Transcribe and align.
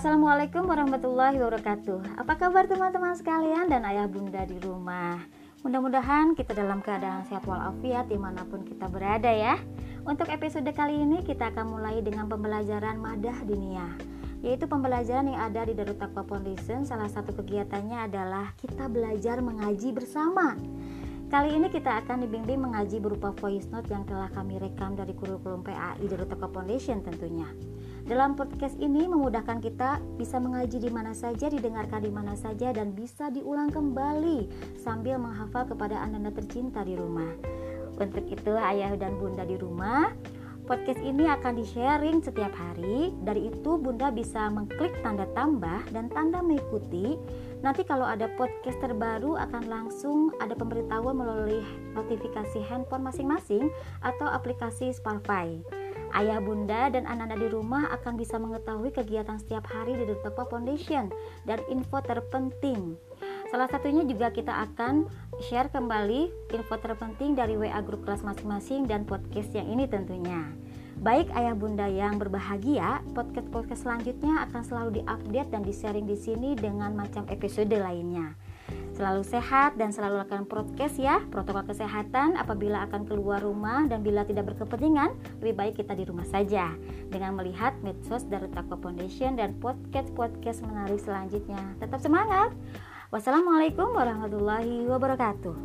Assalamualaikum 0.00 0.64
warahmatullahi 0.64 1.36
wabarakatuh 1.36 2.24
Apa 2.24 2.40
kabar 2.40 2.64
teman-teman 2.64 3.12
sekalian 3.12 3.68
dan 3.68 3.84
ayah 3.84 4.08
bunda 4.08 4.48
di 4.48 4.56
rumah 4.64 5.20
Mudah-mudahan 5.60 6.32
kita 6.32 6.56
dalam 6.56 6.80
keadaan 6.80 7.28
sehat 7.28 7.44
walafiat 7.44 8.08
di 8.08 8.16
mana 8.16 8.40
pun 8.48 8.64
kita 8.64 8.88
berada 8.88 9.28
ya 9.28 9.60
Untuk 10.08 10.32
episode 10.32 10.64
kali 10.72 11.04
ini 11.04 11.20
kita 11.20 11.52
akan 11.52 11.76
mulai 11.76 12.00
dengan 12.00 12.32
pembelajaran 12.32 12.96
madah 12.96 13.44
dunia 13.44 13.92
yaitu 14.40 14.64
pembelajaran 14.64 15.36
yang 15.36 15.52
ada 15.52 15.68
di 15.68 15.76
Darut 15.76 16.00
Taqwa 16.00 16.24
Foundation. 16.24 16.88
Salah 16.88 17.12
satu 17.12 17.36
kegiatannya 17.36 18.08
adalah 18.08 18.56
kita 18.56 18.88
belajar 18.88 19.44
mengaji 19.44 19.92
bersama. 19.92 20.56
Kali 21.28 21.60
ini 21.60 21.68
kita 21.68 22.00
akan 22.00 22.24
dibimbing 22.24 22.56
mengaji 22.56 23.04
berupa 23.04 23.36
voice 23.36 23.68
note 23.68 23.92
yang 23.92 24.08
telah 24.08 24.32
kami 24.32 24.56
rekam 24.56 24.96
dari 24.96 25.12
kurikulum 25.12 25.60
PAI 25.60 26.00
Darut 26.08 26.32
Taqwa 26.32 26.48
Foundation 26.56 27.04
tentunya. 27.04 27.52
Dalam 28.06 28.36
podcast 28.36 28.76
ini 28.80 29.04
memudahkan 29.04 29.60
kita 29.60 30.00
bisa 30.16 30.40
mengaji 30.40 30.80
di 30.80 30.90
mana 30.92 31.12
saja, 31.12 31.48
didengarkan 31.48 32.04
di 32.04 32.12
mana 32.12 32.36
saja 32.36 32.72
dan 32.72 32.96
bisa 32.96 33.28
diulang 33.28 33.68
kembali 33.68 34.48
sambil 34.80 35.20
menghafal 35.20 35.68
kepada 35.68 36.00
anda 36.00 36.32
tercinta 36.32 36.84
di 36.84 36.96
rumah. 36.96 37.32
Untuk 38.00 38.24
itu 38.32 38.56
ayah 38.56 38.96
dan 38.96 39.20
bunda 39.20 39.44
di 39.44 39.60
rumah, 39.60 40.08
podcast 40.64 41.02
ini 41.04 41.28
akan 41.28 41.60
di-sharing 41.60 42.24
setiap 42.24 42.54
hari. 42.56 43.12
Dari 43.20 43.52
itu 43.52 43.76
bunda 43.76 44.08
bisa 44.08 44.48
mengklik 44.48 44.96
tanda 45.04 45.28
tambah 45.36 45.84
dan 45.92 46.08
tanda 46.08 46.40
mengikuti 46.40 47.20
Nanti 47.60 47.84
kalau 47.84 48.08
ada 48.08 48.24
podcast 48.40 48.80
terbaru 48.80 49.36
akan 49.36 49.68
langsung 49.68 50.32
ada 50.40 50.56
pemberitahuan 50.56 51.12
melalui 51.12 51.60
notifikasi 51.92 52.64
handphone 52.64 53.04
masing-masing 53.04 53.68
atau 54.00 54.24
aplikasi 54.24 54.96
Spotify. 54.96 55.60
Ayah 56.10 56.42
bunda 56.42 56.90
dan 56.90 57.06
anak-anak 57.06 57.38
di 57.38 57.48
rumah 57.50 57.90
akan 57.94 58.18
bisa 58.18 58.36
mengetahui 58.36 58.90
kegiatan 58.90 59.38
setiap 59.38 59.66
hari 59.70 59.94
di 59.94 60.04
Dutopo 60.10 60.46
Foundation 60.50 61.08
dan 61.46 61.62
info 61.70 62.02
terpenting. 62.02 62.98
Salah 63.50 63.66
satunya 63.66 64.06
juga 64.06 64.30
kita 64.30 64.50
akan 64.70 65.10
share 65.50 65.70
kembali 65.70 66.54
info 66.54 66.74
terpenting 66.78 67.34
dari 67.34 67.58
WA 67.58 67.82
grup 67.82 68.06
kelas 68.06 68.22
masing-masing 68.22 68.86
dan 68.86 69.02
podcast 69.02 69.50
yang 69.54 69.66
ini 69.66 69.90
tentunya. 69.90 70.50
Baik 71.00 71.32
ayah 71.32 71.56
bunda 71.56 71.88
yang 71.88 72.20
berbahagia, 72.20 73.00
podcast-podcast 73.16 73.88
selanjutnya 73.88 74.44
akan 74.44 74.62
selalu 74.62 74.90
diupdate 75.00 75.48
dan 75.48 75.64
di-sharing 75.64 76.04
di 76.04 76.12
sini 76.12 76.52
dengan 76.52 76.92
macam 76.92 77.24
episode 77.32 77.72
lainnya. 77.72 78.36
Selalu 79.00 79.24
sehat 79.24 79.80
dan 79.80 79.96
selalu 79.96 80.20
lakukan 80.20 80.44
podcast 80.44 81.00
ya, 81.00 81.24
protokol 81.32 81.64
kesehatan 81.64 82.36
apabila 82.36 82.84
akan 82.84 83.08
keluar 83.08 83.40
rumah 83.40 83.88
dan 83.88 84.04
bila 84.04 84.28
tidak 84.28 84.52
berkepentingan, 84.52 85.16
lebih 85.40 85.56
baik 85.56 85.74
kita 85.80 85.96
di 85.96 86.04
rumah 86.04 86.28
saja. 86.28 86.68
Dengan 87.08 87.32
melihat 87.32 87.72
medsos 87.80 88.28
dari 88.28 88.44
Takwa 88.52 88.76
Foundation 88.76 89.40
dan 89.40 89.56
podcast-podcast 89.56 90.60
menarik 90.68 91.00
selanjutnya. 91.00 91.80
Tetap 91.80 91.96
semangat! 92.04 92.52
Wassalamualaikum 93.08 93.88
warahmatullahi 93.88 94.84
wabarakatuh. 94.84 95.56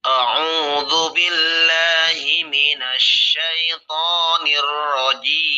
A'udzu 0.00 1.02
billahi 1.12 2.48
minasy 2.48 3.36
syaithanir 3.36 4.70
rajim. 4.96 5.57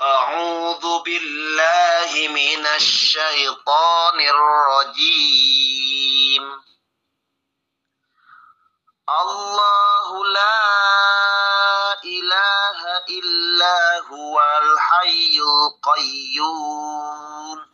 أعوذ 0.00 1.02
بالله 1.02 2.28
من 2.28 2.66
الشيطان 2.66 4.20
الرجيم. 4.20 5.42
الله 9.08 10.26
لا 10.26 12.02
إله 12.04 12.98
إلا 13.08 13.98
هو 13.98 14.42
الحي 14.62 15.40
القيوم. 15.40 17.66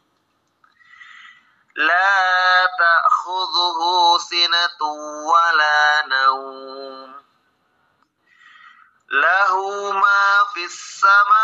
لا 1.77 2.67
تأخذه 2.79 4.19
سنة 4.19 4.83
ولا 5.29 6.07
نوم. 6.07 7.25
له 9.11 9.93
ما 9.93 10.45
في 10.55 10.69
وما 11.05 11.44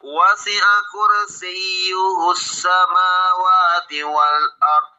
وسع 0.00 0.64
كرسيه 0.92 2.30
السماوات 2.30 3.92
والأرض 3.92 4.90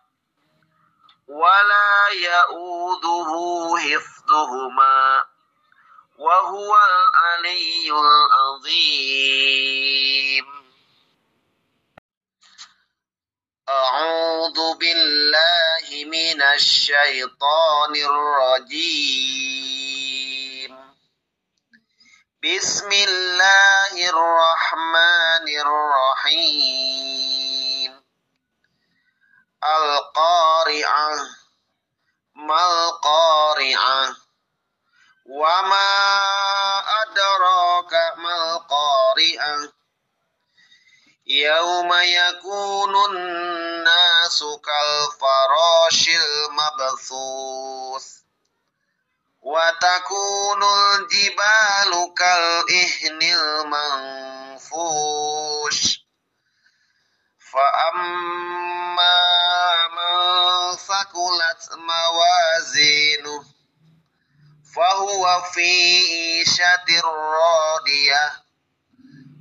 ولا 1.28 2.08
يؤوده 2.10 3.32
حفظهما 3.78 5.26
وهو 6.18 6.78
العلي 6.78 7.92
العظيم. 7.92 9.22
أعوذ 13.70 14.78
بالله 14.78 16.06
من 16.06 16.42
الشيطان 16.42 17.96
الرجيم. 17.96 19.61
بسم 22.45 22.93
الله 22.93 24.09
الرحمن 24.09 25.49
الرحيم 25.67 27.47
القارعة 29.65 31.17
ما 32.35 32.67
القارعة 32.73 34.17
وما 35.27 35.97
أدراك 37.03 37.93
ما 38.19 38.35
القارعة 38.53 39.73
يوم 41.27 41.93
يكون 41.93 42.95
الناس 43.17 44.45
كالفراش 44.65 46.09
المبثوث 46.09 48.07
وتكون 49.43 50.63
الجبال 50.95 52.15
كالإهن 52.19 53.23
المنفوش 54.67 55.79
فأما 57.53 59.19
من 59.89 60.77
ثقلت 60.77 61.71
موازينه 61.73 63.45
فهو 64.77 65.43
في 65.53 65.61
عيشة 66.07 67.01
راضية 67.05 68.33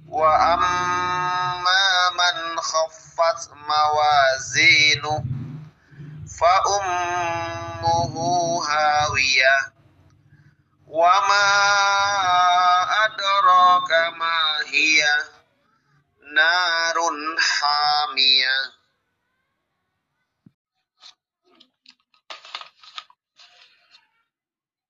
وأما 0.09 2.09
من 2.09 2.59
خفت 2.59 3.49
موازينه 3.53 5.23
فأمه 6.39 8.13
هاوية 8.69 9.55
وما 10.90 11.46
أدراك 13.04 13.90
ما 14.16 14.58
هي 14.66 15.06
نار 16.34 16.96
حامية 17.38 18.72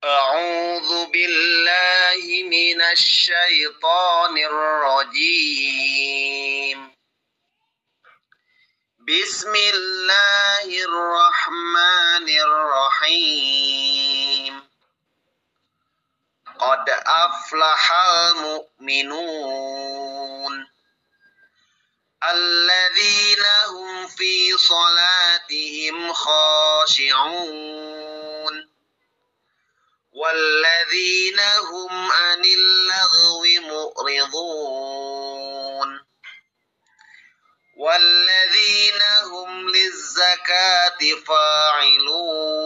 أعوذ 0.04 1.06
بالله 1.12 2.24
من 2.50 2.82
الشيطان 2.82 4.38
الرجيم 4.38 5.70
بسم 9.08 9.54
الله 9.54 10.68
الرحمن 10.84 12.28
الرحيم 12.28 13.99
قد 16.60 16.90
أفلح 17.06 17.92
المؤمنون. 17.92 19.90
الذين 22.24 23.44
هم 23.68 24.08
في 24.08 24.58
صلاتهم 24.58 26.12
خاشعون. 26.12 27.50
والذين 30.12 31.40
هم 31.40 32.12
عن 32.12 32.44
اللغو 32.44 33.44
معرضون. 33.60 34.40
والذين 37.76 39.02
هم 39.24 39.68
للزكاة 39.68 40.98
فاعلون. 41.26 42.60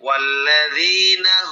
والذين 0.00 1.26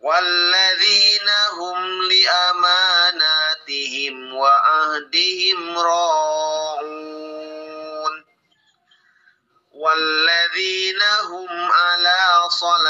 والذين 0.00 1.28
هم 1.52 2.02
لأماناتهم 2.12 3.64
وعهدهم 4.34 5.78
راعون 5.78 7.40
والذين 9.72 11.02
هم 11.02 11.72
على 11.72 12.48
صلواتهم 12.50 12.89